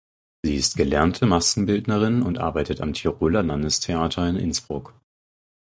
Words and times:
Sie 0.43 0.55
ist 0.55 0.77
gelernte 0.77 1.27
Maskenbildnerin 1.27 2.23
und 2.23 2.39
arbeitet 2.39 2.81
am 2.81 2.93
Tiroler 2.93 3.43
Landestheater 3.43 4.27
in 4.27 4.35
Innsbruck. 4.35 4.95